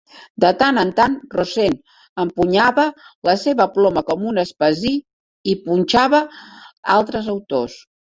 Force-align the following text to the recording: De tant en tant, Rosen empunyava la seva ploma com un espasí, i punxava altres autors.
De 0.43 0.49
tant 0.61 0.79
en 0.83 0.93
tant, 0.99 1.17
Rosen 1.35 1.75
empunyava 2.23 2.87
la 3.31 3.37
seva 3.43 3.69
ploma 3.77 4.05
com 4.09 4.27
un 4.33 4.43
espasí, 4.47 4.97
i 5.55 5.59
punxava 5.69 6.27
altres 7.01 7.35
autors. 7.39 7.83